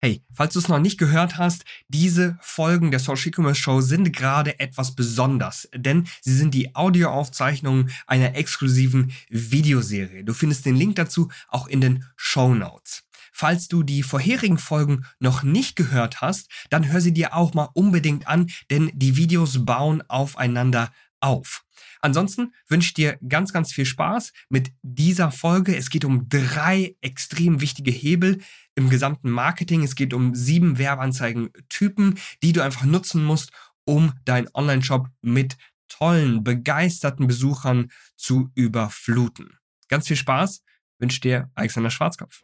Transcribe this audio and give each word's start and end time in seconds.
Hey, 0.00 0.22
falls 0.32 0.52
du 0.52 0.60
es 0.60 0.68
noch 0.68 0.78
nicht 0.78 0.96
gehört 0.96 1.38
hast, 1.38 1.64
diese 1.88 2.38
Folgen 2.40 2.92
der 2.92 3.00
Social 3.00 3.30
E-Commerce 3.30 3.60
Show 3.60 3.80
sind 3.80 4.12
gerade 4.12 4.60
etwas 4.60 4.94
besonders, 4.94 5.68
denn 5.74 6.06
sie 6.20 6.36
sind 6.36 6.54
die 6.54 6.76
Audioaufzeichnungen 6.76 7.90
einer 8.06 8.36
exklusiven 8.36 9.10
Videoserie. 9.28 10.22
Du 10.22 10.34
findest 10.34 10.66
den 10.66 10.76
Link 10.76 10.94
dazu 10.94 11.32
auch 11.48 11.66
in 11.66 11.80
den 11.80 12.04
Show 12.14 12.54
Notes. 12.54 13.02
Falls 13.32 13.66
du 13.66 13.82
die 13.82 14.04
vorherigen 14.04 14.58
Folgen 14.58 15.04
noch 15.18 15.42
nicht 15.42 15.74
gehört 15.74 16.20
hast, 16.20 16.48
dann 16.70 16.92
hör 16.92 17.00
sie 17.00 17.12
dir 17.12 17.34
auch 17.34 17.54
mal 17.54 17.68
unbedingt 17.74 18.28
an, 18.28 18.50
denn 18.70 18.92
die 18.94 19.16
Videos 19.16 19.64
bauen 19.64 20.02
aufeinander 20.08 20.92
auf. 21.20 21.64
Ansonsten 22.00 22.52
wünsche 22.68 22.88
ich 22.88 22.94
dir 22.94 23.18
ganz, 23.28 23.52
ganz 23.52 23.72
viel 23.72 23.84
Spaß 23.84 24.32
mit 24.48 24.72
dieser 24.82 25.30
Folge. 25.30 25.76
Es 25.76 25.90
geht 25.90 26.04
um 26.04 26.28
drei 26.28 26.96
extrem 27.00 27.60
wichtige 27.60 27.90
Hebel 27.90 28.40
im 28.74 28.90
gesamten 28.90 29.30
Marketing. 29.30 29.82
Es 29.82 29.94
geht 29.94 30.14
um 30.14 30.34
sieben 30.34 30.78
Werbeanzeigen-Typen, 30.78 32.18
die 32.42 32.52
du 32.52 32.62
einfach 32.62 32.84
nutzen 32.84 33.24
musst, 33.24 33.50
um 33.84 34.12
deinen 34.24 34.48
Online-Shop 34.54 35.08
mit 35.22 35.56
tollen, 35.88 36.44
begeisterten 36.44 37.26
Besuchern 37.26 37.90
zu 38.16 38.50
überfluten. 38.54 39.58
Ganz 39.88 40.06
viel 40.06 40.16
Spaß 40.16 40.62
wünsche 40.98 41.20
dir 41.20 41.50
Alexander 41.54 41.90
Schwarzkopf. 41.90 42.42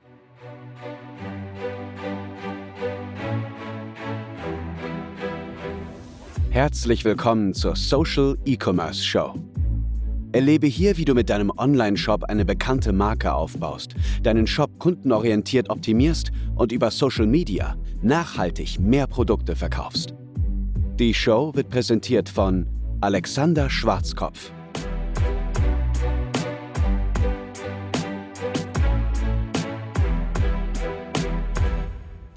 Herzlich 6.54 7.04
willkommen 7.04 7.52
zur 7.52 7.74
Social 7.74 8.38
E-Commerce 8.44 9.02
Show. 9.02 9.34
Erlebe 10.30 10.68
hier, 10.68 10.96
wie 10.96 11.04
du 11.04 11.12
mit 11.12 11.28
deinem 11.28 11.50
Online-Shop 11.50 12.22
eine 12.22 12.44
bekannte 12.44 12.92
Marke 12.92 13.34
aufbaust, 13.34 13.96
deinen 14.22 14.46
Shop 14.46 14.78
kundenorientiert 14.78 15.68
optimierst 15.68 16.30
und 16.54 16.70
über 16.70 16.92
Social 16.92 17.26
Media 17.26 17.74
nachhaltig 18.02 18.78
mehr 18.78 19.08
Produkte 19.08 19.56
verkaufst. 19.56 20.14
Die 21.00 21.12
Show 21.12 21.50
wird 21.56 21.70
präsentiert 21.70 22.28
von 22.28 22.68
Alexander 23.00 23.68
Schwarzkopf. 23.68 24.52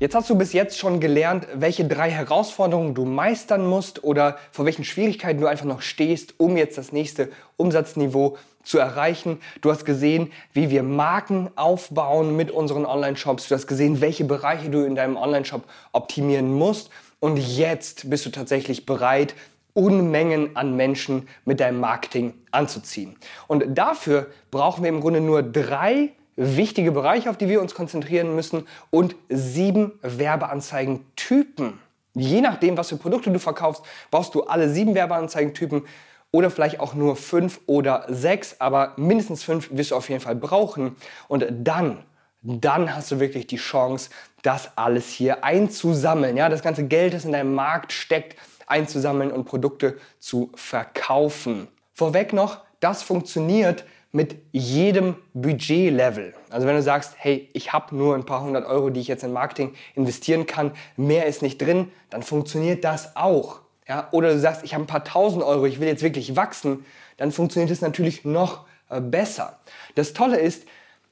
Jetzt 0.07 0.15
hast 0.15 0.29
du 0.29 0.37
bis 0.37 0.53
jetzt 0.53 0.77
schon 0.77 1.01
gelernt, 1.01 1.47
welche 1.53 1.83
drei 1.83 2.09
Herausforderungen 2.09 2.93
du 2.93 3.03
meistern 3.03 3.67
musst 3.67 4.05
oder 4.05 4.37
vor 4.53 4.63
welchen 4.63 4.85
Schwierigkeiten 4.85 5.41
du 5.41 5.47
einfach 5.47 5.65
noch 5.65 5.81
stehst, 5.81 6.35
um 6.37 6.55
jetzt 6.55 6.77
das 6.77 6.93
nächste 6.93 7.29
Umsatzniveau 7.57 8.37
zu 8.63 8.77
erreichen. 8.77 9.41
Du 9.59 9.69
hast 9.69 9.83
gesehen, 9.83 10.31
wie 10.53 10.69
wir 10.69 10.81
Marken 10.81 11.49
aufbauen 11.57 12.37
mit 12.37 12.51
unseren 12.51 12.85
Online-Shops. 12.85 13.49
Du 13.49 13.55
hast 13.55 13.67
gesehen, 13.67 13.99
welche 13.99 14.23
Bereiche 14.23 14.69
du 14.69 14.85
in 14.85 14.95
deinem 14.95 15.17
Online-Shop 15.17 15.63
optimieren 15.91 16.53
musst. 16.53 16.89
Und 17.19 17.35
jetzt 17.35 18.09
bist 18.09 18.25
du 18.25 18.29
tatsächlich 18.29 18.85
bereit, 18.85 19.35
Unmengen 19.73 20.55
an 20.55 20.77
Menschen 20.77 21.27
mit 21.43 21.59
deinem 21.59 21.81
Marketing 21.81 22.33
anzuziehen. 22.51 23.17
Und 23.47 23.77
dafür 23.77 24.27
brauchen 24.51 24.83
wir 24.83 24.89
im 24.89 25.01
Grunde 25.01 25.19
nur 25.19 25.43
drei 25.43 26.13
wichtige 26.37 26.91
Bereiche, 26.91 27.29
auf 27.29 27.37
die 27.37 27.49
wir 27.49 27.61
uns 27.61 27.75
konzentrieren 27.75 28.35
müssen 28.35 28.65
und 28.91 29.15
sieben 29.27 29.99
Werbeanzeigentypen. 30.01 31.79
Je 32.13 32.41
nachdem, 32.41 32.77
was 32.77 32.89
für 32.89 32.97
Produkte 32.97 33.31
du 33.31 33.39
verkaufst, 33.39 33.83
brauchst 34.09 34.33
du 34.33 34.43
alle 34.43 34.69
sieben 34.69 34.95
Werbeanzeigentypen 34.95 35.83
oder 36.31 36.49
vielleicht 36.49 36.79
auch 36.79 36.93
nur 36.93 37.15
fünf 37.15 37.59
oder 37.65 38.05
sechs, 38.07 38.55
aber 38.59 38.93
mindestens 38.97 39.43
fünf 39.43 39.69
wirst 39.71 39.91
du 39.91 39.95
auf 39.95 40.09
jeden 40.09 40.21
Fall 40.21 40.35
brauchen. 40.35 40.95
Und 41.27 41.45
dann, 41.49 42.03
dann 42.41 42.95
hast 42.95 43.11
du 43.11 43.19
wirklich 43.19 43.47
die 43.47 43.57
Chance, 43.57 44.09
das 44.43 44.77
alles 44.77 45.09
hier 45.09 45.43
einzusammeln. 45.43 46.37
Ja, 46.37 46.49
das 46.49 46.61
ganze 46.61 46.85
Geld, 46.85 47.13
das 47.13 47.25
in 47.25 47.31
deinem 47.31 47.53
Markt 47.53 47.91
steckt, 47.91 48.35
einzusammeln 48.67 49.31
und 49.31 49.45
Produkte 49.45 49.97
zu 50.19 50.51
verkaufen. 50.55 51.67
Vorweg 51.93 52.33
noch, 52.33 52.61
das 52.79 53.01
funktioniert 53.01 53.85
mit 54.11 54.35
jedem 54.51 55.15
Budgetlevel. 55.33 56.33
Also 56.49 56.65
wenn 56.65 56.75
du 56.75 56.81
sagst, 56.81 57.15
hey, 57.17 57.49
ich 57.53 57.73
habe 57.73 57.95
nur 57.95 58.15
ein 58.15 58.25
paar 58.25 58.41
hundert 58.41 58.65
Euro, 58.65 58.89
die 58.89 58.99
ich 58.99 59.07
jetzt 59.07 59.23
in 59.23 59.33
Marketing 59.33 59.73
investieren 59.95 60.45
kann, 60.45 60.71
mehr 60.95 61.25
ist 61.25 61.41
nicht 61.41 61.61
drin, 61.61 61.91
dann 62.09 62.23
funktioniert 62.23 62.83
das 62.83 63.15
auch. 63.15 63.59
Ja? 63.87 64.07
Oder 64.11 64.33
du 64.33 64.39
sagst, 64.39 64.63
ich 64.63 64.73
habe 64.73 64.83
ein 64.83 64.87
paar 64.87 65.03
tausend 65.03 65.43
Euro, 65.43 65.65
ich 65.65 65.79
will 65.79 65.87
jetzt 65.87 66.03
wirklich 66.03 66.35
wachsen, 66.35 66.85
dann 67.17 67.31
funktioniert 67.31 67.71
es 67.71 67.81
natürlich 67.81 68.25
noch 68.25 68.65
äh, 68.89 69.01
besser. 69.01 69.59
Das 69.95 70.13
Tolle 70.13 70.39
ist, 70.39 70.65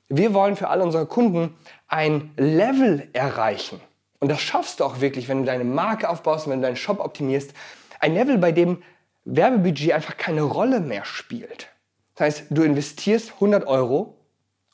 wir 0.07 0.33
wollen 0.33 0.55
für 0.55 0.69
all 0.69 0.81
unsere 0.81 1.05
Kunden 1.05 1.55
ein 1.87 2.31
Level 2.37 3.07
erreichen. 3.13 3.79
Und 4.19 4.29
das 4.29 4.41
schaffst 4.41 4.79
du 4.79 4.85
auch 4.85 5.01
wirklich, 5.01 5.27
wenn 5.27 5.39
du 5.39 5.45
deine 5.45 5.63
Marke 5.63 6.09
aufbaust, 6.09 6.47
wenn 6.47 6.61
du 6.61 6.65
deinen 6.65 6.75
Shop 6.77 6.99
optimierst. 6.99 7.53
Ein 7.99 8.13
Level, 8.13 8.37
bei 8.37 8.51
dem 8.51 8.81
Werbebudget 9.25 9.91
einfach 9.91 10.17
keine 10.17 10.43
Rolle 10.43 10.79
mehr 10.79 11.05
spielt. 11.05 11.67
Das 12.15 12.25
heißt, 12.25 12.43
du 12.49 12.63
investierst 12.63 13.33
100 13.33 13.67
Euro 13.67 14.17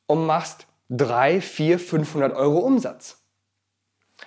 und 0.06 0.26
machst 0.26 0.68
3, 0.90 1.42
4, 1.42 1.80
500 1.80 2.36
Euro 2.36 2.60
Umsatz. 2.60 3.18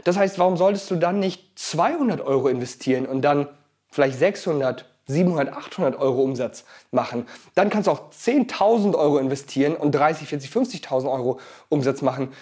Das 0.02 0.16
heißt, 0.16 0.38
warum 0.38 0.56
solltest 0.56 0.90
du 0.90 0.96
dann 0.96 1.20
nicht 1.20 1.56
200 1.58 2.20
Euro 2.20 2.48
investieren 2.48 3.06
und 3.06 3.22
dann 3.22 3.48
vielleicht 3.88 4.18
600, 4.18 4.90
700, 5.06 5.52
800 5.52 5.96
Euro 5.96 6.22
Umsatz 6.22 6.64
machen? 6.90 7.26
Dann 7.54 7.70
kannst 7.70 7.86
du 7.86 7.92
auch 7.92 8.10
10.000 8.10 8.96
Euro 8.96 9.18
investieren 9.18 9.76
und 9.76 9.92
30, 9.92 10.26
40, 10.26 10.50
50.000 10.50 11.12
Euro 11.12 11.38
Umsatz 11.68 12.02
machen. 12.02 12.32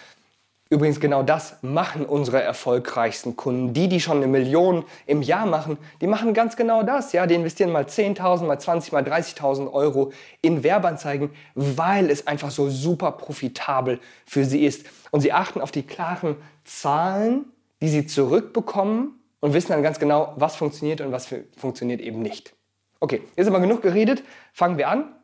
Übrigens 0.73 1.01
genau 1.01 1.23
das 1.23 1.59
machen 1.61 2.07
unsere 2.07 2.41
erfolgreichsten 2.41 3.37
Kunden. 3.37 3.75
Die, 3.75 3.91
die 3.91 4.01
schon 4.01 4.17
eine 4.17 4.27
Million 4.27 4.87
im 5.05 5.21
Jahr 5.21 5.45
machen, 5.45 5.77
die 6.01 6.07
machen 6.07 6.33
ganz 6.33 6.57
genau 6.57 6.83
das. 6.83 7.13
Ja, 7.13 7.27
die 7.27 7.35
investieren 7.35 7.71
mal 7.71 7.85
10.000, 7.85 8.47
mal 8.47 8.59
20, 8.59 8.91
mal 8.91 9.03
30.000 9.03 9.71
Euro 9.71 10.13
in 10.41 10.65
Werbeanzeigen, 10.65 11.29
weil 11.55 12.09
es 12.09 12.27
einfach 12.27 12.51
so 12.51 12.71
super 12.71 13.13
profitabel 13.13 14.01
für 14.25 14.47
sie 14.47 14.65
ist. 14.65 14.87
Und 15.11 15.21
sie 15.21 15.35
achten 15.35 15.61
auf 15.61 15.73
die 15.73 15.83
klaren 15.83 16.37
Zahlen, 16.65 17.45
die 17.83 17.91
sie 17.91 18.07
zurückbekommen 18.07 19.21
und 19.41 19.53
wissen 19.53 19.73
dann 19.73 19.83
ganz 19.83 19.99
genau, 19.99 20.33
was 20.37 20.57
funktioniert 20.57 21.03
und 21.03 21.13
was 21.13 21.29
funktioniert 21.55 22.01
eben 22.01 22.23
nicht. 22.23 22.55
Okay, 22.99 23.21
jetzt 23.37 23.47
aber 23.47 23.61
genug 23.61 23.83
geredet. 23.83 24.23
Fangen 24.55 24.79
wir 24.79 24.89
an. 24.89 25.15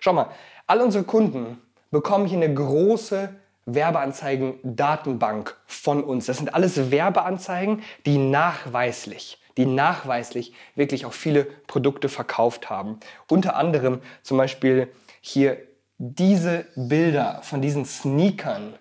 Schau 0.00 0.12
mal, 0.12 0.30
all 0.66 0.80
unsere 0.80 1.04
Kunden 1.04 1.62
bekommen 1.92 2.26
hier 2.26 2.38
eine 2.38 2.52
große 2.52 3.40
Werbeanzeigen-Datenbank 3.66 5.56
von 5.66 6.02
uns. 6.02 6.26
Das 6.26 6.38
sind 6.38 6.54
alles 6.54 6.90
Werbeanzeigen, 6.90 7.82
die 8.06 8.18
nachweislich, 8.18 9.38
die 9.56 9.66
nachweislich 9.66 10.52
wirklich 10.74 11.06
auch 11.06 11.12
viele 11.12 11.44
Produkte 11.44 12.08
verkauft 12.08 12.70
haben. 12.70 12.98
Unter 13.28 13.56
anderem 13.56 14.00
zum 14.22 14.38
Beispiel 14.38 14.88
hier 15.20 15.58
diese 15.98 16.66
Bilder 16.74 17.40
von 17.42 17.62
diesen 17.62 17.84
Sneakern, 17.84 18.74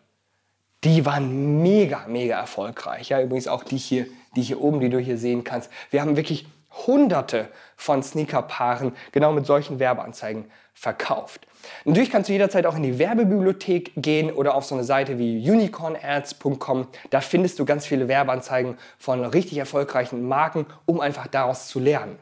die 0.84 1.06
waren 1.06 1.62
mega, 1.62 2.08
mega 2.08 2.40
erfolgreich. 2.40 3.10
Ja, 3.10 3.22
übrigens 3.22 3.48
auch 3.48 3.64
die 3.64 3.78
hier, 3.78 4.08
die 4.36 4.42
hier 4.42 4.60
oben, 4.62 4.80
die 4.80 4.90
du 4.90 4.98
hier 4.98 5.18
sehen 5.18 5.44
kannst. 5.44 5.70
Wir 5.92 6.02
haben 6.02 6.16
wirklich 6.16 6.48
hunderte 6.86 7.50
von 7.76 8.02
Sneakerpaaren 8.02 8.94
genau 9.12 9.32
mit 9.32 9.46
solchen 9.46 9.80
Werbeanzeigen 9.80 10.52
verkauft. 10.74 11.48
Natürlich 11.86 12.10
kannst 12.10 12.30
du 12.30 12.34
jederzeit 12.34 12.66
auch 12.66 12.76
in 12.76 12.84
die 12.84 12.98
Werbebibliothek 12.98 13.92
gehen 13.96 14.32
oder 14.32 14.56
auf 14.56 14.66
so 14.66 14.76
eine 14.76 14.84
Seite 14.84 15.20
wie 15.20 15.50
unicornads.com. 15.50 16.88
Da 17.10 17.22
findest 17.22 17.60
du 17.60 17.66
ganz 17.66 17.86
viele 17.86 18.08
Werbeanzeigen 18.08 18.78
von 18.98 19.24
richtig 19.24 19.58
erfolgreichen 19.58 20.28
Marken, 20.28 20.66
um 20.86 21.00
einfach 21.00 21.28
daraus 21.28 21.68
zu 21.68 21.80
lernen. 21.80 22.18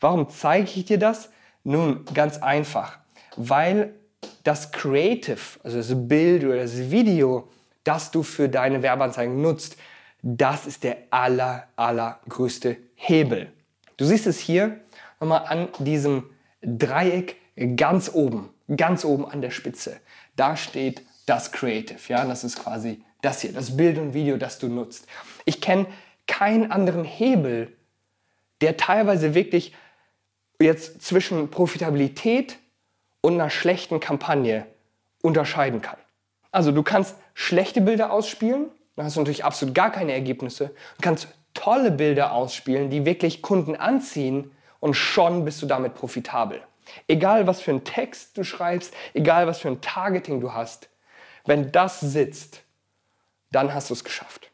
Warum 0.00 0.28
zeige 0.30 0.70
ich 0.74 0.84
dir 0.84 0.98
das? 0.98 1.30
Nun, 1.64 2.04
ganz 2.14 2.38
einfach, 2.38 2.98
weil 3.36 3.94
das 4.44 4.72
Creative, 4.72 5.40
also 5.62 5.76
das 5.76 6.08
Bild 6.08 6.44
oder 6.44 6.56
das 6.56 6.90
Video, 6.90 7.48
das 7.84 8.10
du 8.10 8.22
für 8.22 8.48
deine 8.48 8.82
Werbeanzeigen 8.82 9.40
nutzt, 9.42 9.76
das 10.22 10.66
ist 10.66 10.84
der 10.84 10.96
aller, 11.10 11.64
allergrößte 11.76 12.76
Hebel. 12.94 13.52
Du 13.98 14.04
siehst 14.04 14.26
es 14.26 14.38
hier 14.38 14.80
nochmal 15.20 15.44
an 15.46 15.68
diesem 15.80 16.30
Dreieck 16.62 17.36
ganz 17.76 18.10
oben, 18.14 18.48
ganz 18.74 19.04
oben 19.04 19.26
an 19.26 19.42
der 19.42 19.50
Spitze. 19.50 20.00
Da 20.36 20.56
steht 20.56 21.02
das 21.26 21.52
Creative. 21.52 21.98
Ja, 22.08 22.24
das 22.24 22.44
ist 22.44 22.58
quasi 22.58 23.02
das 23.20 23.42
hier, 23.42 23.52
das 23.52 23.76
Bild 23.76 23.98
und 23.98 24.14
Video, 24.14 24.36
das 24.36 24.58
du 24.58 24.68
nutzt. 24.68 25.06
Ich 25.44 25.60
kenne 25.60 25.86
keinen 26.26 26.70
anderen 26.70 27.04
Hebel, 27.04 27.76
der 28.60 28.76
teilweise 28.76 29.34
wirklich 29.34 29.74
jetzt 30.60 31.02
zwischen 31.02 31.50
Profitabilität 31.50 32.58
und 33.20 33.34
einer 33.34 33.50
schlechten 33.50 33.98
Kampagne 33.98 34.66
unterscheiden 35.22 35.82
kann. 35.82 35.98
Also 36.52 36.70
du 36.70 36.82
kannst 36.82 37.16
schlechte 37.34 37.80
Bilder 37.80 38.12
ausspielen, 38.12 38.70
dann 38.94 39.06
hast 39.06 39.16
du 39.16 39.20
natürlich 39.20 39.44
absolut 39.44 39.74
gar 39.74 39.90
keine 39.90 40.12
Ergebnisse. 40.12 40.68
Du 40.68 41.02
kannst 41.02 41.28
tolle 41.58 41.90
Bilder 41.90 42.32
ausspielen, 42.32 42.88
die 42.88 43.04
wirklich 43.04 43.42
Kunden 43.42 43.74
anziehen 43.74 44.52
und 44.78 44.94
schon 44.94 45.44
bist 45.44 45.60
du 45.60 45.66
damit 45.66 45.94
profitabel. 45.94 46.62
Egal 47.08 47.46
was 47.46 47.60
für 47.60 47.72
einen 47.72 47.84
Text 47.84 48.38
du 48.38 48.44
schreibst, 48.44 48.94
egal 49.12 49.46
was 49.48 49.58
für 49.58 49.68
ein 49.68 49.80
Targeting 49.80 50.40
du 50.40 50.54
hast, 50.54 50.88
wenn 51.46 51.72
das 51.72 51.98
sitzt, 51.98 52.62
dann 53.50 53.74
hast 53.74 53.90
du 53.90 53.94
es 53.94 54.04
geschafft. 54.04 54.50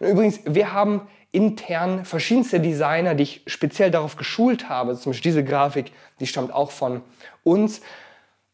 Und 0.00 0.08
übrigens, 0.08 0.40
wir 0.44 0.72
haben 0.72 1.06
intern 1.30 2.04
verschiedenste 2.04 2.58
Designer, 2.58 3.14
die 3.14 3.22
ich 3.22 3.42
speziell 3.46 3.90
darauf 3.90 4.16
geschult 4.16 4.68
habe. 4.68 4.96
Zum 4.96 5.12
Beispiel 5.12 5.30
diese 5.30 5.44
Grafik, 5.44 5.92
die 6.18 6.26
stammt 6.26 6.52
auch 6.52 6.72
von 6.72 7.02
uns. 7.44 7.82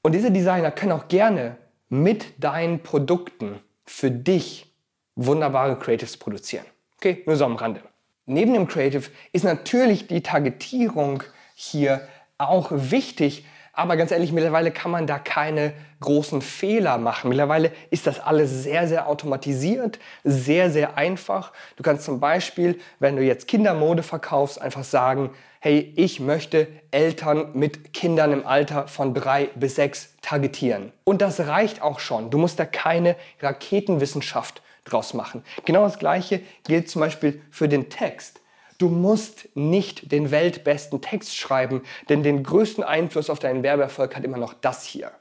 Und 0.03 0.13
diese 0.13 0.31
Designer 0.31 0.71
können 0.71 0.93
auch 0.93 1.09
gerne 1.09 1.57
mit 1.89 2.43
deinen 2.43 2.83
Produkten 2.83 3.61
für 3.87 4.11
dich 4.11 4.71
wunderbare 5.15 5.79
Creatives 5.79 6.17
produzieren. 6.17 6.67
Okay, 6.97 7.23
nur 7.27 7.37
so 7.37 7.45
am 7.45 7.57
Rande. 7.57 7.81
Neben 8.27 8.55
dem 8.55 8.67
Creative 8.67 9.11
ist 9.33 9.45
natürlich 9.45 10.07
die 10.07 10.23
Targetierung 10.23 11.23
hier 11.55 12.09
auch 12.39 12.69
wichtig, 12.71 13.45
aber 13.75 13.97
ganz 13.97 14.13
ehrlich, 14.13 14.33
mittlerweile 14.33 14.71
kann 14.71 14.91
man 14.91 15.07
da 15.07 15.19
keine 15.19 15.73
großen 16.01 16.41
Fehler 16.41 16.97
machen. 16.97 17.29
Mittlerweile 17.29 17.73
ist 17.91 18.07
das 18.07 18.21
alles 18.21 18.63
sehr, 18.63 18.87
sehr 18.87 19.09
automatisiert, 19.09 19.99
sehr, 20.23 20.71
sehr 20.71 20.97
einfach. 20.97 21.53
Du 21.77 21.83
kannst 21.83 22.05
zum 22.05 22.21
Beispiel, 22.21 22.79
wenn 23.01 23.17
du 23.17 23.23
jetzt 23.23 23.49
Kindermode 23.49 24.03
verkaufst, 24.03 24.61
einfach 24.61 24.85
sagen, 24.85 25.31
hey, 25.59 25.93
ich 25.97 26.21
möchte 26.21 26.69
Eltern 26.93 27.51
mit 27.55 27.93
Kindern 27.93 28.33
im 28.33 28.47
Alter 28.47 28.87
von 28.87 29.13
drei 29.13 29.49
bis 29.57 29.75
sechs 29.75 30.15
targetieren. 30.23 30.93
Und 31.05 31.21
das 31.21 31.41
reicht 31.41 31.83
auch 31.83 31.99
schon. 31.99 32.31
Du 32.31 32.39
musst 32.39 32.61
da 32.61 32.67
keine 32.67 33.17
Raketenwissenschaft 33.41 34.63
draus 34.85 35.15
machen. 35.15 35.43
Genau 35.65 35.85
das 35.85 35.99
Gleiche 35.99 36.41
gilt 36.65 36.89
zum 36.89 37.01
Beispiel 37.01 37.43
für 37.51 37.69
den 37.69 37.91
Text. 37.91 38.41
Du 38.79 38.89
musst 38.89 39.49
nicht 39.55 40.11
den 40.11 40.31
weltbesten 40.31 41.01
Text 41.01 41.37
schreiben, 41.37 41.83
denn 42.09 42.23
den 42.23 42.43
größten 42.43 42.83
Einfluss 42.83 43.31
auf 43.31 43.39
deinen 43.39 43.63
Werbeerfolg 43.63 44.17
hat 44.17 44.25
immer 44.25 44.39
noch 44.39 44.55
das 44.55 44.85
hier. 44.85 45.13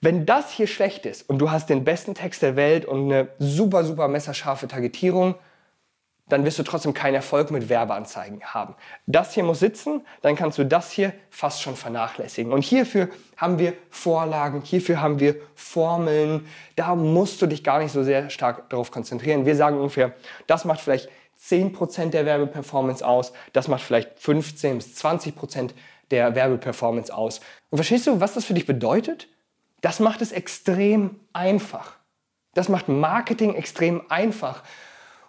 Wenn 0.00 0.26
das 0.26 0.50
hier 0.50 0.66
schlecht 0.66 1.06
ist 1.06 1.28
und 1.28 1.38
du 1.38 1.50
hast 1.50 1.70
den 1.70 1.84
besten 1.84 2.14
Text 2.14 2.42
der 2.42 2.56
Welt 2.56 2.84
und 2.84 3.04
eine 3.04 3.28
super, 3.38 3.84
super 3.84 4.08
messerscharfe 4.08 4.68
Targetierung, 4.68 5.36
dann 6.28 6.44
wirst 6.44 6.58
du 6.58 6.62
trotzdem 6.62 6.94
keinen 6.94 7.14
Erfolg 7.14 7.50
mit 7.50 7.68
Werbeanzeigen 7.68 8.42
haben. 8.42 8.74
Das 9.06 9.34
hier 9.34 9.44
muss 9.44 9.58
sitzen, 9.58 10.06
dann 10.22 10.36
kannst 10.36 10.58
du 10.58 10.64
das 10.64 10.90
hier 10.90 11.12
fast 11.30 11.62
schon 11.62 11.76
vernachlässigen. 11.76 12.52
Und 12.52 12.62
hierfür 12.62 13.08
haben 13.36 13.58
wir 13.58 13.74
Vorlagen, 13.90 14.62
hierfür 14.62 15.00
haben 15.00 15.20
wir 15.20 15.36
Formeln. 15.54 16.46
Da 16.76 16.94
musst 16.94 17.42
du 17.42 17.46
dich 17.46 17.64
gar 17.64 17.80
nicht 17.80 17.92
so 17.92 18.02
sehr 18.02 18.30
stark 18.30 18.70
darauf 18.70 18.90
konzentrieren. 18.90 19.46
Wir 19.46 19.56
sagen 19.56 19.76
ungefähr, 19.76 20.14
das 20.46 20.64
macht 20.64 20.80
vielleicht 20.80 21.10
10% 21.42 22.10
der 22.10 22.24
Werbeperformance 22.24 23.04
aus, 23.04 23.32
das 23.52 23.66
macht 23.66 23.82
vielleicht 23.82 24.18
15 24.20 24.76
bis 24.76 25.04
20% 25.04 25.70
der 26.10 26.34
Werbeperformance 26.34 27.12
aus. 27.12 27.40
Und 27.70 27.78
verstehst 27.78 28.06
du, 28.06 28.20
was 28.20 28.34
das 28.34 28.44
für 28.44 28.54
dich 28.54 28.66
bedeutet? 28.66 29.28
Das 29.80 29.98
macht 29.98 30.22
es 30.22 30.30
extrem 30.30 31.18
einfach. 31.32 31.96
Das 32.54 32.68
macht 32.68 32.88
Marketing 32.88 33.54
extrem 33.54 34.02
einfach. 34.10 34.62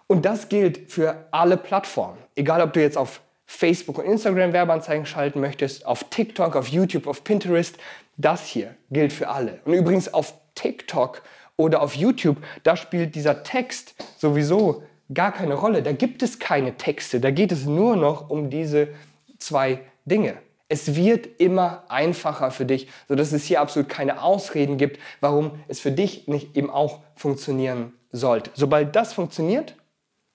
Und 0.06 0.24
das 0.24 0.48
gilt 0.48 0.90
für 0.90 1.26
alle 1.30 1.56
Plattformen. 1.56 2.18
Egal, 2.36 2.60
ob 2.60 2.72
du 2.72 2.80
jetzt 2.80 2.96
auf 2.96 3.20
Facebook 3.46 3.98
und 3.98 4.04
Instagram 4.04 4.52
Werbeanzeigen 4.52 5.06
schalten 5.06 5.40
möchtest, 5.40 5.86
auf 5.86 6.04
TikTok, 6.10 6.56
auf 6.56 6.68
YouTube, 6.68 7.06
auf 7.06 7.24
Pinterest, 7.24 7.76
das 8.16 8.46
hier 8.46 8.74
gilt 8.90 9.12
für 9.12 9.28
alle. 9.28 9.60
Und 9.64 9.74
übrigens 9.74 10.12
auf 10.12 10.34
TikTok 10.54 11.22
oder 11.56 11.82
auf 11.82 11.94
YouTube, 11.94 12.36
da 12.62 12.76
spielt 12.76 13.14
dieser 13.14 13.42
Text 13.42 13.94
sowieso 14.16 14.82
gar 15.12 15.32
keine 15.32 15.54
Rolle. 15.54 15.82
Da 15.82 15.92
gibt 15.92 16.22
es 16.22 16.38
keine 16.38 16.76
Texte. 16.76 17.20
Da 17.20 17.30
geht 17.30 17.52
es 17.52 17.66
nur 17.66 17.96
noch 17.96 18.30
um 18.30 18.50
diese 18.50 18.88
zwei 19.38 19.80
Dinge. 20.04 20.36
Es 20.68 20.96
wird 20.96 21.28
immer 21.38 21.84
einfacher 21.88 22.50
für 22.50 22.64
dich, 22.64 22.88
sodass 23.06 23.32
es 23.32 23.44
hier 23.44 23.60
absolut 23.60 23.88
keine 23.88 24.22
Ausreden 24.22 24.78
gibt, 24.78 24.98
warum 25.20 25.52
es 25.68 25.78
für 25.78 25.92
dich 25.92 26.26
nicht 26.26 26.56
eben 26.56 26.70
auch 26.70 27.00
funktionieren 27.14 27.92
sollte. 28.10 28.50
Sobald 28.54 28.96
das 28.96 29.12
funktioniert, 29.12 29.76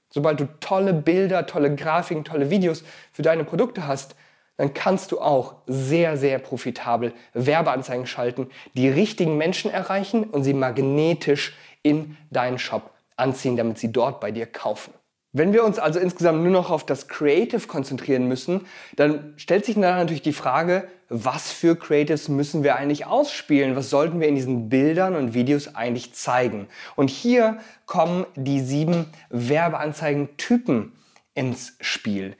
sobald 0.09 0.39
du 0.39 0.47
tolle 0.59 0.93
Bilder, 0.93 1.45
tolle 1.45 1.75
Grafiken, 1.75 2.23
tolle 2.23 2.49
Videos 2.49 2.83
für 3.11 3.21
deine 3.21 3.43
Produkte 3.43 3.87
hast, 3.87 4.15
dann 4.57 4.73
kannst 4.73 5.13
du 5.13 5.21
auch 5.21 5.55
sehr, 5.67 6.17
sehr 6.17 6.37
profitabel 6.37 7.13
Werbeanzeigen 7.33 8.05
schalten, 8.05 8.49
die 8.73 8.89
richtigen 8.89 9.37
Menschen 9.37 9.71
erreichen 9.71 10.25
und 10.25 10.43
sie 10.43 10.53
magnetisch 10.53 11.55
in 11.81 12.17
deinen 12.29 12.59
Shop 12.59 12.91
anziehen, 13.15 13.55
damit 13.55 13.77
sie 13.77 13.91
dort 13.91 14.19
bei 14.19 14.31
dir 14.31 14.45
kaufen. 14.45 14.93
Wenn 15.31 15.53
wir 15.53 15.63
uns 15.63 15.77
also 15.77 15.99
insgesamt 15.99 16.41
nur 16.41 16.51
noch 16.51 16.71
auf 16.71 16.85
das 16.85 17.07
Creative 17.07 17.67
konzentrieren 17.67 18.27
müssen, 18.27 18.65
dann 18.95 19.33
stellt 19.37 19.63
sich 19.63 19.75
dann 19.75 19.83
natürlich 19.83 20.23
die 20.23 20.33
Frage, 20.33 20.87
was 21.07 21.51
für 21.51 21.75
Creatives 21.75 22.29
müssen 22.29 22.63
wir 22.63 22.75
eigentlich 22.75 23.05
ausspielen? 23.05 23.75
Was 23.75 23.89
sollten 23.91 24.19
wir 24.19 24.27
in 24.27 24.35
diesen 24.35 24.69
Bildern 24.69 25.15
und 25.15 25.33
Videos 25.35 25.75
eigentlich 25.75 26.13
zeigen? 26.13 26.67
Und 26.95 27.11
hier 27.11 27.59
kommen 27.85 28.25
die 28.35 28.59
sieben 28.59 29.05
Werbeanzeigen-Typen 29.29 30.93
ins 31.35 31.77
Spiel. 31.79 32.35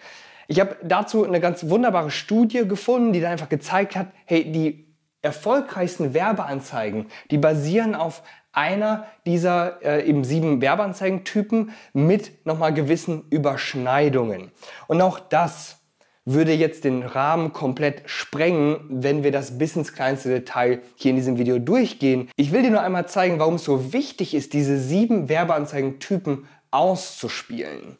Ich 0.48 0.60
habe 0.60 0.78
dazu 0.84 1.24
eine 1.26 1.40
ganz 1.40 1.70
wunderbare 1.70 2.10
Studie 2.10 2.68
gefunden, 2.68 3.14
die 3.14 3.22
dann 3.22 3.34
einfach 3.34 3.50
gezeigt 3.50 3.96
hat, 3.96 4.08
hey, 4.26 4.52
die 4.52 4.88
erfolgreichsten 5.22 6.14
Werbeanzeigen, 6.14 7.08
die 7.30 7.38
basieren 7.38 7.94
auf 7.94 8.24
einer 8.52 9.06
dieser 9.26 9.82
äh, 9.84 10.08
eben 10.08 10.24
sieben 10.24 10.62
Werbeanzeigentypen 10.62 11.72
mit 11.94 12.46
nochmal 12.46 12.74
gewissen 12.74 13.26
Überschneidungen. 13.30 14.52
Und 14.88 15.02
auch 15.02 15.20
das 15.20 15.80
würde 16.26 16.54
jetzt 16.54 16.84
den 16.84 17.04
Rahmen 17.04 17.54
komplett 17.54 18.04
sprengen, 18.06 18.78
wenn 18.90 19.24
wir 19.24 19.32
das 19.32 19.58
bis 19.58 19.76
ins 19.76 19.94
kleinste 19.94 20.30
Detail 20.30 20.82
hier 20.96 21.12
in 21.12 21.16
diesem 21.16 21.38
Video 21.38 21.60
durchgehen. 21.60 22.30
Ich 22.36 22.52
will 22.52 22.62
dir 22.62 22.72
nur 22.72 22.82
einmal 22.82 23.08
zeigen, 23.08 23.40
warum 23.40 23.56
es 23.56 23.64
so 23.64 23.94
wichtig 23.94 24.34
ist, 24.36 24.54
diese 24.54 24.78
sieben 24.78 25.30
Werbeanzeigentypen 25.30 26.48
auszuspielen. 26.72 27.98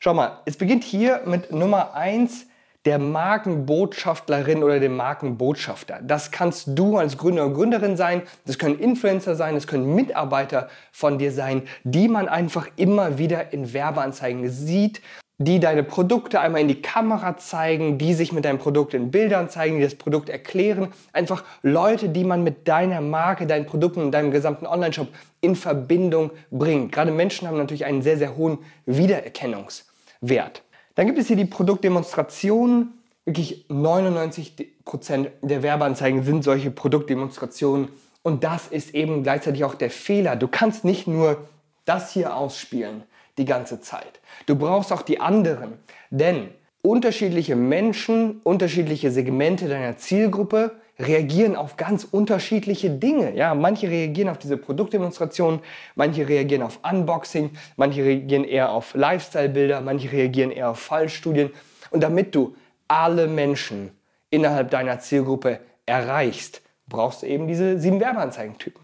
Schau 0.00 0.14
mal, 0.14 0.40
es 0.46 0.56
beginnt 0.56 0.82
hier 0.82 1.22
mit 1.26 1.52
Nummer 1.52 1.94
eins 1.94 2.46
der 2.86 2.98
Markenbotschafterin 2.98 4.62
oder 4.62 4.80
dem 4.80 4.96
Markenbotschafter. 4.96 6.00
Das 6.02 6.30
kannst 6.30 6.68
du 6.78 6.96
als 6.96 7.18
Gründer 7.18 7.44
und 7.44 7.54
Gründerin 7.54 7.96
sein, 7.96 8.22
das 8.46 8.58
können 8.58 8.78
Influencer 8.78 9.36
sein, 9.36 9.54
das 9.54 9.66
können 9.66 9.94
Mitarbeiter 9.94 10.68
von 10.90 11.18
dir 11.18 11.32
sein, 11.32 11.62
die 11.84 12.08
man 12.08 12.28
einfach 12.28 12.68
immer 12.76 13.18
wieder 13.18 13.52
in 13.52 13.72
Werbeanzeigen 13.74 14.48
sieht, 14.48 15.02
die 15.36 15.58
deine 15.58 15.82
Produkte 15.82 16.40
einmal 16.40 16.60
in 16.60 16.68
die 16.68 16.82
Kamera 16.82 17.36
zeigen, 17.38 17.96
die 17.96 18.12
sich 18.12 18.32
mit 18.32 18.44
deinem 18.44 18.58
Produkt 18.58 18.92
in 18.92 19.10
Bildern 19.10 19.48
zeigen, 19.48 19.76
die 19.76 19.82
das 19.82 19.94
Produkt 19.94 20.28
erklären. 20.28 20.88
Einfach 21.14 21.44
Leute, 21.62 22.10
die 22.10 22.24
man 22.24 22.44
mit 22.44 22.68
deiner 22.68 23.00
Marke, 23.00 23.46
deinen 23.46 23.64
Produkten 23.64 24.02
und 24.02 24.12
deinem 24.12 24.30
gesamten 24.30 24.66
Online-Shop 24.66 25.08
in 25.40 25.56
Verbindung 25.56 26.30
bringt. 26.50 26.92
Gerade 26.92 27.10
Menschen 27.10 27.48
haben 27.48 27.56
natürlich 27.56 27.86
einen 27.86 28.02
sehr, 28.02 28.18
sehr 28.18 28.36
hohen 28.36 28.58
Wiedererkennungswert. 28.84 30.62
Dann 30.94 31.06
gibt 31.06 31.18
es 31.18 31.28
hier 31.28 31.36
die 31.36 31.44
Produktdemonstrationen. 31.44 32.94
Wirklich 33.24 33.66
99% 33.68 35.28
der 35.42 35.62
Werbeanzeigen 35.62 36.24
sind 36.24 36.42
solche 36.42 36.70
Produktdemonstrationen. 36.70 37.88
Und 38.22 38.44
das 38.44 38.68
ist 38.68 38.94
eben 38.94 39.22
gleichzeitig 39.22 39.64
auch 39.64 39.74
der 39.74 39.90
Fehler. 39.90 40.36
Du 40.36 40.48
kannst 40.48 40.84
nicht 40.84 41.06
nur 41.06 41.48
das 41.84 42.12
hier 42.12 42.36
ausspielen 42.36 43.02
die 43.38 43.44
ganze 43.44 43.80
Zeit. 43.80 44.20
Du 44.46 44.56
brauchst 44.56 44.92
auch 44.92 45.02
die 45.02 45.20
anderen. 45.20 45.74
Denn 46.10 46.48
unterschiedliche 46.82 47.56
Menschen, 47.56 48.40
unterschiedliche 48.42 49.10
Segmente 49.10 49.68
deiner 49.68 49.96
Zielgruppe 49.96 50.72
reagieren 51.00 51.56
auf 51.56 51.76
ganz 51.76 52.04
unterschiedliche 52.04 52.90
Dinge. 52.90 53.34
Ja, 53.34 53.54
manche 53.54 53.88
reagieren 53.88 54.28
auf 54.28 54.38
diese 54.38 54.56
Produktdemonstrationen, 54.56 55.60
manche 55.94 56.28
reagieren 56.28 56.62
auf 56.62 56.78
Unboxing, 56.88 57.50
manche 57.76 58.04
reagieren 58.04 58.44
eher 58.44 58.70
auf 58.70 58.94
Lifestyle-Bilder, 58.94 59.80
manche 59.80 60.12
reagieren 60.12 60.50
eher 60.50 60.70
auf 60.70 60.80
Fallstudien. 60.80 61.50
Und 61.90 62.02
damit 62.02 62.34
du 62.34 62.54
alle 62.88 63.26
Menschen 63.26 63.90
innerhalb 64.30 64.70
deiner 64.70 65.00
Zielgruppe 65.00 65.60
erreichst, 65.86 66.62
brauchst 66.88 67.22
du 67.22 67.26
eben 67.26 67.48
diese 67.48 67.78
sieben 67.78 68.00
Werbeanzeigentypen. 68.00 68.82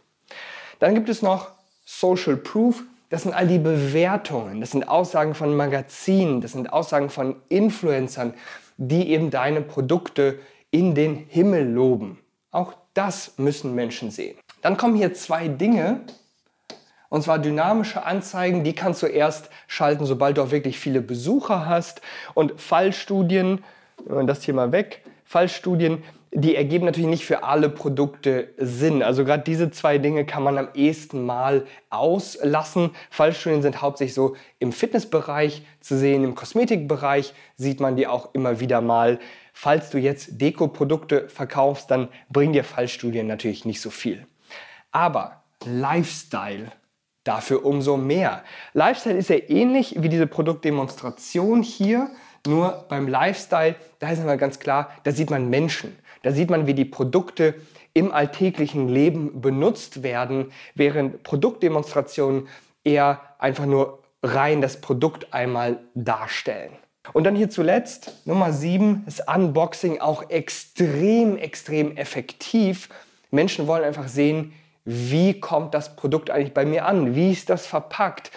Dann 0.79 0.95
gibt 0.95 1.09
es 1.09 1.23
noch 1.23 1.51
Social 1.85 2.37
Proof. 2.37 2.83
Das 3.09 3.23
sind 3.23 3.35
all 3.35 3.47
die 3.47 3.61
Bewertungen, 3.61 4.61
das 4.61 4.73
sind 4.73 4.89
Aussagen 4.89 5.35
von 5.37 5.57
Magazinen, 5.57 6.41
das 6.41 6.53
sind 6.53 6.73
Aussagen 6.73 7.09
von 7.09 7.37
Influencern, 7.49 8.35
die 8.79 9.11
eben 9.11 9.31
deine 9.31 9.61
Produkte 9.61 10.41
in 10.71 10.95
den 10.95 11.17
Himmel 11.17 11.71
loben. 11.71 12.19
Auch 12.51 12.75
das 12.95 13.39
müssen 13.39 13.75
Menschen 13.75 14.11
sehen. 14.11 14.37
Dann 14.63 14.77
kommen 14.77 14.97
hier 14.97 15.15
zwei 15.15 15.49
Dinge, 15.49 16.01
und 17.09 17.23
zwar 17.23 17.39
dynamische 17.39 18.05
Anzeigen, 18.05 18.65
die 18.65 18.73
kannst 18.73 19.03
du 19.03 19.07
erst 19.07 19.49
schalten, 19.69 20.07
sobald 20.07 20.39
du 20.39 20.43
auch 20.43 20.51
wirklich 20.51 20.79
viele 20.79 21.01
Besucher 21.01 21.67
hast. 21.67 22.01
Und 22.35 22.61
Fallstudien, 22.61 23.65
nehmen 24.05 24.19
wir 24.19 24.25
das 24.25 24.43
hier 24.43 24.55
mal 24.55 24.73
weg, 24.73 25.03
Fallstudien, 25.25 26.03
die 26.33 26.55
ergeben 26.55 26.85
natürlich 26.85 27.09
nicht 27.09 27.25
für 27.25 27.45
alle 27.45 27.71
Produkte 27.71 28.49
Sinn. 28.59 29.03
Also 29.03 29.25
gerade 29.25 29.43
diese 29.43 29.71
zwei 29.71 29.97
Dinge 29.99 30.27
kann 30.27 30.43
man 30.43 30.59
am 30.59 30.69
ehesten 30.75 31.25
mal 31.25 31.67
auslassen. 31.89 32.91
Fallstudien 33.11 33.63
sind 33.63 33.81
hauptsächlich 33.81 34.15
so 34.15 34.37
im 34.59 34.73
Fitnessbereich 34.73 35.65
zu 35.81 35.97
sehen, 35.97 36.25
im 36.25 36.35
Kosmetikbereich 36.35 37.33
sieht 37.57 37.81
man 37.81 37.97
die 37.97 38.07
auch 38.07 38.35
immer 38.35 38.61
wieder 38.61 38.81
mal. 38.81 39.19
Falls 39.59 39.89
du 39.89 39.97
jetzt 39.97 40.39
Deko-Produkte 40.39 41.31
verkaufst, 41.31 41.91
dann 41.91 42.11
bringen 42.29 42.53
dir 42.53 42.63
Fallstudien 42.63 43.27
natürlich 43.27 43.65
nicht 43.65 43.81
so 43.81 43.89
viel. 43.89 44.27
Aber 44.93 45.45
Lifestyle 45.65 46.73
dafür 47.25 47.65
umso 47.65 47.97
mehr. 47.97 48.45
Lifestyle 48.75 49.17
ist 49.17 49.31
ja 49.31 49.39
ähnlich 49.49 49.95
wie 49.99 50.11
diese 50.11 50.27
Produktdemonstration 50.27 51.63
hier, 51.63 52.11
nur 52.47 52.85
beim 52.91 53.09
Lifestyle, 53.09 53.77
da 53.99 54.11
ist 54.11 54.21
aber 54.21 54.37
ganz 54.37 54.59
klar, 54.59 54.91
da 55.05 55.13
sieht 55.13 55.31
man 55.31 55.49
Menschen. 55.49 55.99
Da 56.23 56.33
sieht 56.33 56.51
man, 56.51 56.67
wie 56.67 56.75
die 56.75 56.85
Produkte 56.85 57.55
im 57.95 58.13
alltäglichen 58.13 58.91
Leben 58.91 59.41
benutzt 59.41 60.03
werden, 60.03 60.53
während 60.75 61.23
Produktdemonstrationen 61.23 62.49
eher 62.85 63.23
einfach 63.39 63.65
nur 63.65 64.03
rein 64.23 64.61
das 64.61 64.83
Produkt 64.83 65.33
einmal 65.33 65.81
darstellen. 65.95 66.77
Und 67.13 67.25
dann 67.25 67.37
hier 67.37 67.51
zuletzt, 67.51 68.13
Nummer 68.25 68.53
7, 68.53 69.03
das 69.05 69.21
Unboxing 69.21 70.01
auch 70.01 70.31
extrem, 70.31 71.37
extrem 71.37 71.97
effektiv. 71.97 72.89
Menschen 73.31 73.67
wollen 73.67 73.85
einfach 73.85 74.09
sehen, 74.09 74.53
wie 74.85 75.41
kommt 75.41 75.75
das 75.75 75.97
Produkt 75.97 76.31
eigentlich 76.31 76.55
bei 76.55 76.65
mir 76.65 76.87
an? 76.87 77.15
Wie 77.15 77.33
ist 77.33 77.51
das 77.51 77.67
verpackt? 77.67 78.31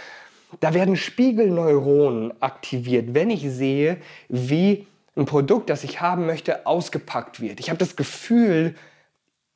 Da 0.59 0.73
werden 0.73 0.95
Spiegelneuronen 0.95 2.41
aktiviert, 2.41 3.13
wenn 3.13 3.29
ich 3.29 3.47
sehe, 3.49 3.97
wie 4.29 4.87
ein 5.15 5.25
Produkt, 5.25 5.69
das 5.69 5.83
ich 5.83 6.01
haben 6.01 6.25
möchte, 6.25 6.65
ausgepackt 6.65 7.39
wird. 7.39 7.59
Ich 7.59 7.69
habe 7.69 7.77
das 7.77 7.95
Gefühl, 7.95 8.75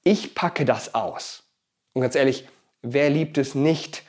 ich 0.04 0.36
packe 0.36 0.66
das 0.66 0.94
aus. 0.94 1.44
Und 1.94 2.02
ganz 2.02 2.16
ehrlich, 2.16 2.48
wer 2.82 3.10
liebt 3.10 3.38
es 3.38 3.56
nicht, 3.56 4.04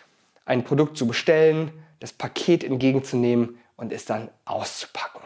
ein 0.45 0.65
Produkt 0.65 0.99
zu 0.99 1.07
bestellen, 1.07 1.71
das 2.01 2.13
Paket 2.13 2.65
entgegenzunehmen 2.65 3.59
und 3.77 3.93
es 3.93 4.05
dann 4.05 4.31
auszupacken? 4.45 5.21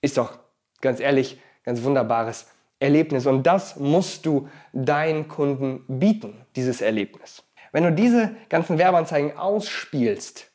Ist 0.00 0.18
doch 0.18 0.38
ganz 0.80 1.00
ehrlich, 1.00 1.40
ganz 1.64 1.82
wunderbares 1.82 2.46
Erlebnis. 2.78 3.26
Und 3.26 3.44
das 3.44 3.76
musst 3.76 4.26
du 4.26 4.48
deinen 4.72 5.28
Kunden 5.28 5.84
bieten, 5.88 6.44
dieses 6.56 6.80
Erlebnis. 6.80 7.44
Wenn 7.70 7.84
du 7.84 7.92
diese 7.92 8.36
ganzen 8.48 8.76
Werbeanzeigen 8.76 9.38
ausspielst, 9.38 10.50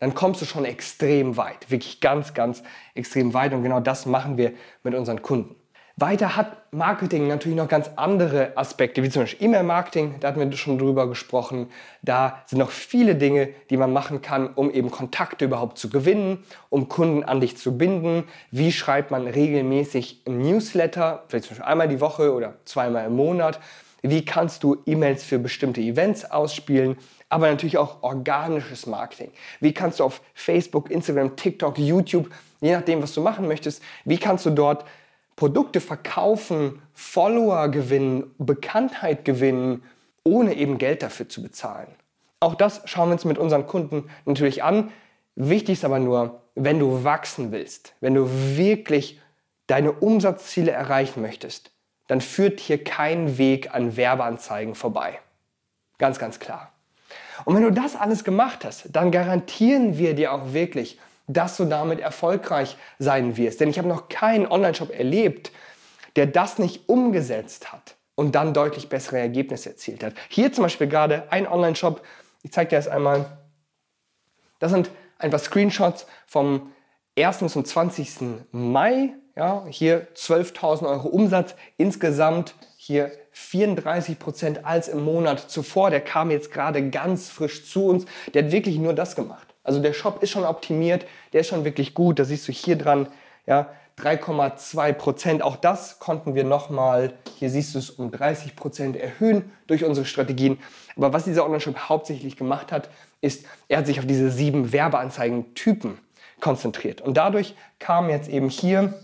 dann 0.00 0.14
kommst 0.14 0.40
du 0.40 0.46
schon 0.46 0.64
extrem 0.64 1.36
weit. 1.36 1.70
Wirklich 1.70 2.00
ganz, 2.00 2.34
ganz 2.34 2.62
extrem 2.94 3.34
weit. 3.34 3.52
Und 3.52 3.62
genau 3.62 3.80
das 3.80 4.06
machen 4.06 4.38
wir 4.38 4.54
mit 4.82 4.94
unseren 4.94 5.22
Kunden. 5.22 5.56
Weiter 6.00 6.36
hat 6.36 6.72
Marketing 6.72 7.26
natürlich 7.26 7.58
noch 7.58 7.66
ganz 7.66 7.90
andere 7.96 8.52
Aspekte, 8.56 9.02
wie 9.02 9.10
zum 9.10 9.22
Beispiel 9.22 9.46
E-Mail-Marketing, 9.46 10.14
da 10.20 10.28
hatten 10.28 10.38
wir 10.38 10.56
schon 10.56 10.78
drüber 10.78 11.08
gesprochen. 11.08 11.70
Da 12.02 12.40
sind 12.46 12.60
noch 12.60 12.70
viele 12.70 13.16
Dinge, 13.16 13.48
die 13.68 13.76
man 13.76 13.92
machen 13.92 14.22
kann, 14.22 14.48
um 14.54 14.70
eben 14.70 14.92
Kontakte 14.92 15.46
überhaupt 15.46 15.76
zu 15.76 15.90
gewinnen, 15.90 16.44
um 16.70 16.88
Kunden 16.88 17.24
an 17.24 17.40
dich 17.40 17.56
zu 17.56 17.76
binden. 17.76 18.28
Wie 18.52 18.70
schreibt 18.70 19.10
man 19.10 19.26
regelmäßig 19.26 20.22
ein 20.24 20.38
Newsletter, 20.38 21.24
vielleicht 21.26 21.46
zum 21.46 21.56
Beispiel 21.56 21.68
einmal 21.68 21.88
die 21.88 22.00
Woche 22.00 22.32
oder 22.32 22.54
zweimal 22.64 23.06
im 23.06 23.16
Monat? 23.16 23.58
Wie 24.02 24.24
kannst 24.24 24.62
du 24.62 24.76
E-Mails 24.86 25.24
für 25.24 25.40
bestimmte 25.40 25.80
Events 25.80 26.30
ausspielen? 26.30 26.96
Aber 27.28 27.50
natürlich 27.50 27.76
auch 27.76 28.04
organisches 28.04 28.86
Marketing. 28.86 29.32
Wie 29.58 29.74
kannst 29.74 29.98
du 29.98 30.04
auf 30.04 30.20
Facebook, 30.32 30.92
Instagram, 30.92 31.34
TikTok, 31.34 31.76
YouTube, 31.76 32.30
je 32.60 32.72
nachdem, 32.72 33.02
was 33.02 33.14
du 33.14 33.20
machen 33.20 33.48
möchtest, 33.48 33.82
wie 34.04 34.18
kannst 34.18 34.46
du 34.46 34.50
dort 34.50 34.84
Produkte 35.38 35.80
verkaufen, 35.80 36.82
Follower 36.94 37.68
gewinnen, 37.68 38.34
Bekanntheit 38.38 39.24
gewinnen, 39.24 39.84
ohne 40.24 40.54
eben 40.54 40.78
Geld 40.78 41.00
dafür 41.00 41.28
zu 41.28 41.44
bezahlen. 41.44 41.86
Auch 42.40 42.56
das 42.56 42.82
schauen 42.86 43.08
wir 43.08 43.12
uns 43.12 43.24
mit 43.24 43.38
unseren 43.38 43.68
Kunden 43.68 44.10
natürlich 44.24 44.64
an. 44.64 44.90
Wichtig 45.36 45.74
ist 45.74 45.84
aber 45.84 46.00
nur, 46.00 46.42
wenn 46.56 46.80
du 46.80 47.04
wachsen 47.04 47.52
willst, 47.52 47.94
wenn 48.00 48.14
du 48.14 48.28
wirklich 48.56 49.20
deine 49.68 49.92
Umsatzziele 49.92 50.72
erreichen 50.72 51.22
möchtest, 51.22 51.70
dann 52.08 52.20
führt 52.20 52.58
hier 52.58 52.82
kein 52.82 53.38
Weg 53.38 53.72
an 53.72 53.96
Werbeanzeigen 53.96 54.74
vorbei. 54.74 55.20
Ganz, 55.98 56.18
ganz 56.18 56.40
klar. 56.40 56.72
Und 57.44 57.54
wenn 57.54 57.62
du 57.62 57.70
das 57.70 57.94
alles 57.94 58.24
gemacht 58.24 58.64
hast, 58.64 58.88
dann 58.90 59.12
garantieren 59.12 59.98
wir 59.98 60.14
dir 60.14 60.32
auch 60.32 60.52
wirklich, 60.52 60.98
dass 61.28 61.56
du 61.56 61.66
damit 61.66 62.00
erfolgreich 62.00 62.76
sein 62.98 63.36
wirst. 63.36 63.60
Denn 63.60 63.68
ich 63.68 63.78
habe 63.78 63.86
noch 63.86 64.08
keinen 64.08 64.46
Online-Shop 64.46 64.90
erlebt, 64.90 65.52
der 66.16 66.26
das 66.26 66.58
nicht 66.58 66.88
umgesetzt 66.88 67.72
hat 67.72 67.96
und 68.16 68.34
dann 68.34 68.54
deutlich 68.54 68.88
bessere 68.88 69.18
Ergebnisse 69.18 69.70
erzielt 69.70 70.02
hat. 70.02 70.14
Hier 70.28 70.52
zum 70.52 70.64
Beispiel 70.64 70.88
gerade 70.88 71.30
ein 71.30 71.46
Online-Shop, 71.46 72.02
ich 72.42 72.52
zeige 72.52 72.70
dir 72.70 72.76
das 72.76 72.88
einmal. 72.88 73.38
Das 74.58 74.72
sind 74.72 74.90
ein 75.18 75.30
paar 75.30 75.38
Screenshots 75.38 76.06
vom 76.26 76.72
1. 77.16 77.38
zum 77.38 77.64
20. 77.64 78.46
Mai. 78.50 79.14
Ja, 79.36 79.64
hier 79.68 80.08
12.000 80.14 80.88
Euro 80.88 81.08
Umsatz 81.08 81.54
insgesamt. 81.76 82.54
Hier 82.76 83.12
34 83.32 84.18
Prozent 84.18 84.64
als 84.64 84.88
im 84.88 85.04
Monat 85.04 85.50
zuvor. 85.50 85.90
Der 85.90 86.00
kam 86.00 86.30
jetzt 86.30 86.50
gerade 86.50 86.90
ganz 86.90 87.28
frisch 87.28 87.70
zu 87.70 87.86
uns. 87.86 88.06
Der 88.34 88.44
hat 88.44 88.52
wirklich 88.52 88.78
nur 88.78 88.94
das 88.94 89.14
gemacht. 89.14 89.46
Also 89.62 89.80
der 89.80 89.92
Shop 89.92 90.22
ist 90.22 90.30
schon 90.30 90.44
optimiert, 90.44 91.04
der 91.32 91.40
ist 91.42 91.48
schon 91.48 91.64
wirklich 91.64 91.94
gut. 91.94 92.18
Da 92.18 92.24
siehst 92.24 92.46
du 92.48 92.52
hier 92.52 92.76
dran, 92.76 93.08
ja, 93.46 93.70
3,2 93.98 94.92
Prozent. 94.92 95.42
Auch 95.42 95.56
das 95.56 95.98
konnten 95.98 96.34
wir 96.34 96.44
nochmal, 96.44 97.14
hier 97.38 97.50
siehst 97.50 97.74
du 97.74 97.78
es, 97.78 97.90
um 97.90 98.10
30 98.10 98.54
Prozent 98.56 98.96
erhöhen 98.96 99.50
durch 99.66 99.84
unsere 99.84 100.06
Strategien. 100.06 100.58
Aber 100.96 101.12
was 101.12 101.24
dieser 101.24 101.44
Online-Shop 101.44 101.88
hauptsächlich 101.88 102.36
gemacht 102.36 102.72
hat, 102.72 102.88
ist, 103.20 103.44
er 103.68 103.78
hat 103.78 103.86
sich 103.86 103.98
auf 103.98 104.06
diese 104.06 104.30
sieben 104.30 104.72
Werbeanzeigen-Typen 104.72 105.98
konzentriert. 106.40 107.00
Und 107.00 107.16
dadurch 107.16 107.54
kamen 107.78 108.10
jetzt 108.10 108.28
eben 108.28 108.48
hier 108.48 108.94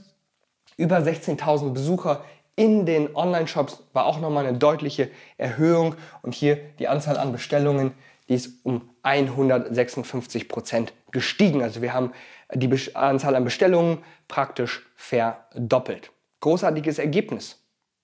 über 0.76 0.98
16.000 0.98 1.72
Besucher 1.72 2.24
in 2.56 2.86
den 2.86 3.14
Online-Shops, 3.16 3.82
war 3.92 4.06
auch 4.06 4.20
nochmal 4.20 4.46
eine 4.46 4.56
deutliche 4.56 5.10
Erhöhung. 5.38 5.96
Und 6.22 6.34
hier 6.34 6.58
die 6.78 6.86
Anzahl 6.86 7.16
an 7.16 7.32
Bestellungen, 7.32 7.94
die 8.28 8.34
ist 8.34 8.64
um 8.64 8.90
156 9.02 10.48
Prozent 10.48 10.92
gestiegen. 11.10 11.62
Also 11.62 11.82
wir 11.82 11.92
haben 11.92 12.12
die 12.52 12.70
Anzahl 12.94 13.36
an 13.36 13.44
Bestellungen 13.44 13.98
praktisch 14.28 14.86
verdoppelt. 14.96 16.10
Großartiges 16.40 16.98
Ergebnis, 16.98 17.62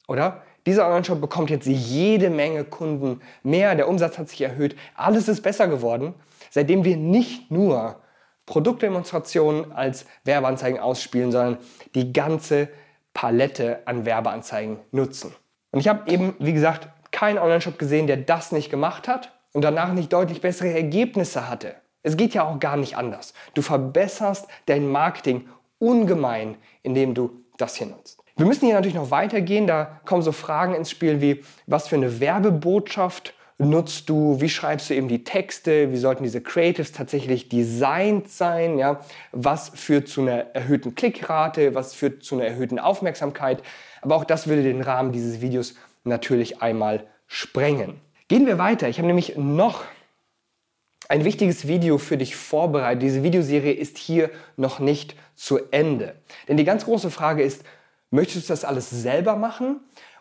oder? 0.09 0.43
Dieser 0.67 0.87
Online-Shop 0.87 1.21
bekommt 1.21 1.49
jetzt 1.49 1.67
jede 1.67 2.29
Menge 2.29 2.65
Kunden 2.65 3.23
mehr, 3.43 3.75
der 3.75 3.89
Umsatz 3.89 4.19
hat 4.19 4.29
sich 4.29 4.43
erhöht, 4.43 4.77
alles 4.95 5.27
ist 5.27 5.41
besser 5.41 5.69
geworden, 5.69 6.15
seitdem 6.51 6.85
wir 6.85 6.99
nicht 6.99 7.51
nur 7.51 8.01
Produktdemonstrationen 8.45 9.73
als 9.73 10.05
Werbeanzeigen 10.25 10.79
ausspielen, 10.79 11.33
sondern 11.33 11.59
die 11.95 12.13
ganze 12.13 12.69
Palette 13.15 13.81
an 13.87 14.05
Werbeanzeigen 14.05 14.81
nutzen. 14.91 15.35
Und 15.71 15.81
ich 15.81 15.89
habe 15.89 16.11
eben, 16.11 16.35
wie 16.39 16.53
gesagt, 16.53 16.89
keinen 17.11 17.39
Online-Shop 17.39 17.79
gesehen, 17.79 18.07
der 18.07 18.19
das 18.19 18.53
nicht 18.53 18.71
gemacht 18.71 19.09
hat 19.09 19.40
und 19.53 19.63
danach 19.63 19.93
nicht 19.93 20.13
deutlich 20.13 20.41
bessere 20.41 20.73
Ergebnisse 20.73 21.49
hatte. 21.49 21.75
Es 22.03 22.17
geht 22.17 22.35
ja 22.35 22.45
auch 22.45 22.59
gar 22.61 22.77
nicht 22.77 22.97
anders. 22.97 23.35
Du 23.55 23.63
verbesserst 23.63 24.47
dein 24.67 24.89
Marketing 24.89 25.49
ungemein, 25.79 26.57
indem 26.83 27.15
du 27.15 27.45
das 27.57 27.77
hier 27.77 27.89
nutzt. 27.89 28.21
Wir 28.37 28.47
müssen 28.47 28.65
hier 28.65 28.75
natürlich 28.75 28.95
noch 28.95 29.11
weitergehen. 29.11 29.67
Da 29.67 30.01
kommen 30.07 30.23
so 30.23 30.33
Fragen 30.33 30.75
ins 30.75 30.91
Spiel 30.91 31.21
wie, 31.21 31.45
was 31.67 31.89
für 31.89 31.97
eine 31.97 32.21
Werbebotschaft 32.21 33.35
nutzt 33.61 34.09
du? 34.09 34.41
Wie 34.41 34.49
schreibst 34.49 34.89
du 34.89 34.95
eben 34.95 35.09
die 35.09 35.25
Texte? 35.25 35.93
Wie 35.93 35.99
sollten 35.99 36.23
diese 36.23 36.41
Creatives 36.41 36.93
tatsächlich 36.93 37.49
designt 37.49 38.29
sein? 38.29 38.79
Ja? 38.79 39.01
Was 39.33 39.69
führt 39.69 40.09
zu 40.09 40.23
einer 40.23 40.55
erhöhten 40.55 40.95
Klickrate? 40.95 41.75
Was 41.75 41.95
führt 41.95 42.25
zu 42.25 42.37
einer 42.37 42.47
erhöhten 42.47 42.79
Aufmerksamkeit? 42.79 43.63
Aber 44.01 44.17
auch 44.17 44.25
das 44.25 44.47
würde 44.47 44.63
den 44.63 44.81
Rahmen 44.81 45.13
dieses 45.13 45.41
Videos 45.43 45.75
natürlich 46.05 46.63
einmal 46.63 47.07
sprengen. 47.27 48.01
Gehen 48.31 48.47
wir 48.47 48.59
weiter. 48.59 48.89
Ich 48.89 48.99
habe 48.99 49.09
nämlich 49.09 49.37
noch 49.37 49.83
ein 51.09 51.25
wichtiges 51.25 51.67
Video 51.67 51.99
für 51.99 52.17
dich 52.17 52.37
vorbereitet. 52.37 53.03
Diese 53.03 53.25
Videoserie 53.25 53.73
ist 53.73 53.99
hier 53.99 54.31
noch 54.57 54.79
nicht 54.79 55.17
zu 55.35 55.59
Ende. 55.73 56.15
Denn 56.47 56.57
die 56.57 56.63
ganz 56.63 56.85
große 56.85 57.11
Frage 57.11 57.43
ist, 57.43 57.65
möchtest 58.13 58.49
du 58.49 58.53
das 58.53 58.65
alles 58.65 58.89
selber 58.89 59.35
machen 59.35 59.81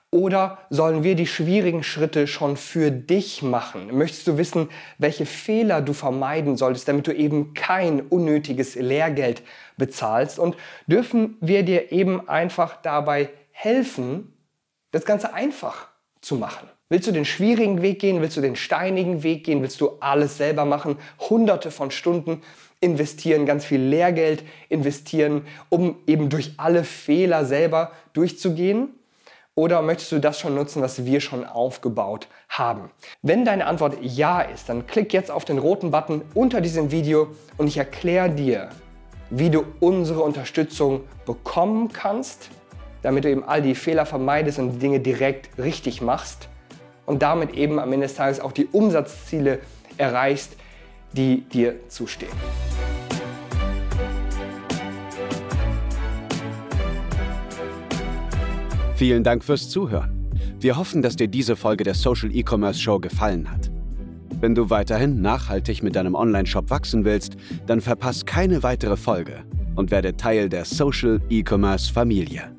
oder 0.09 0.57
sollen 0.71 1.03
wir 1.03 1.13
die 1.13 1.27
schwierigen 1.27 1.83
Schritte 1.83 2.25
schon 2.25 2.57
für 2.57 2.89
dich 2.89 3.43
machen? 3.43 3.95
Möchtest 3.95 4.25
du 4.25 4.39
wissen, 4.39 4.69
welche 4.97 5.27
Fehler 5.27 5.83
du 5.83 5.93
vermeiden 5.93 6.57
solltest, 6.57 6.87
damit 6.87 7.05
du 7.05 7.13
eben 7.13 7.53
kein 7.53 8.01
unnötiges 8.01 8.73
Lehrgeld 8.73 9.43
bezahlst? 9.77 10.39
Und 10.39 10.57
dürfen 10.87 11.37
wir 11.41 11.61
dir 11.61 11.91
eben 11.91 12.27
einfach 12.27 12.81
dabei 12.81 13.29
helfen, 13.51 14.33
das 14.89 15.05
Ganze 15.05 15.35
einfach 15.35 15.89
zu 16.21 16.37
machen? 16.37 16.67
Willst 16.91 17.07
du 17.07 17.11
den 17.11 17.25
schwierigen 17.25 17.83
Weg 17.83 17.99
gehen? 17.99 18.19
Willst 18.19 18.35
du 18.35 18.41
den 18.41 18.55
steinigen 18.55 19.21
Weg 19.21 19.43
gehen? 19.43 19.61
Willst 19.61 19.79
du 19.79 19.91
alles 19.99 20.37
selber 20.37 20.65
machen? 20.65 20.97
Hunderte 21.29 21.69
von 21.69 21.91
Stunden 21.91 22.41
investieren, 22.81 23.45
ganz 23.45 23.63
viel 23.63 23.79
Lehrgeld 23.79 24.43
investieren, 24.69 25.45
um 25.69 25.97
eben 26.07 26.29
durch 26.29 26.53
alle 26.57 26.83
Fehler 26.83 27.45
selber 27.45 27.91
durchzugehen? 28.13 28.89
Oder 29.53 29.83
möchtest 29.83 30.13
du 30.13 30.19
das 30.19 30.39
schon 30.39 30.55
nutzen, 30.55 30.81
was 30.81 31.05
wir 31.05 31.21
schon 31.21 31.45
aufgebaut 31.45 32.27
haben? 32.47 32.89
Wenn 33.21 33.45
deine 33.45 33.67
Antwort 33.67 33.97
ja 34.01 34.41
ist, 34.41 34.67
dann 34.67 34.87
klick 34.87 35.13
jetzt 35.13 35.29
auf 35.29 35.45
den 35.45 35.59
roten 35.59 35.91
Button 35.91 36.23
unter 36.33 36.59
diesem 36.59 36.89
Video 36.89 37.27
und 37.57 37.67
ich 37.67 37.77
erkläre 37.77 38.31
dir, 38.31 38.69
wie 39.29 39.51
du 39.51 39.63
unsere 39.79 40.21
Unterstützung 40.21 41.01
bekommen 41.27 41.89
kannst, 41.93 42.49
damit 43.03 43.25
du 43.25 43.29
eben 43.29 43.43
all 43.43 43.61
die 43.61 43.75
Fehler 43.75 44.07
vermeidest 44.07 44.57
und 44.57 44.71
die 44.71 44.79
Dinge 44.79 44.99
direkt 44.99 45.55
richtig 45.59 46.01
machst 46.01 46.49
und 47.09 47.23
damit 47.23 47.55
eben 47.55 47.79
am 47.79 47.91
Ende 47.91 48.05
des 48.05 48.15
Tages 48.15 48.39
auch 48.39 48.51
die 48.51 48.67
Umsatzziele 48.67 49.59
erreichst, 49.97 50.55
die 51.13 51.41
dir 51.41 51.75
zustehen. 51.89 52.31
Vielen 58.93 59.23
Dank 59.23 59.43
fürs 59.43 59.69
Zuhören. 59.69 60.29
Wir 60.59 60.77
hoffen, 60.77 61.01
dass 61.01 61.15
dir 61.15 61.27
diese 61.27 61.55
Folge 61.55 61.83
der 61.83 61.95
Social 61.95 62.29
E-Commerce 62.31 62.79
Show 62.79 62.99
gefallen 62.99 63.49
hat. 63.49 63.71
Wenn 64.39 64.53
du 64.53 64.69
weiterhin 64.69 65.19
nachhaltig 65.19 65.81
mit 65.81 65.95
deinem 65.95 66.13
Online-Shop 66.13 66.69
wachsen 66.69 67.05
willst, 67.05 67.37
dann 67.65 67.81
verpass 67.81 68.25
keine 68.27 68.61
weitere 68.61 68.97
Folge 68.97 69.45
und 69.75 69.89
werde 69.89 70.15
Teil 70.15 70.47
der 70.47 70.63
Social 70.63 71.21
E-Commerce 71.29 71.91
Familie. 71.91 72.58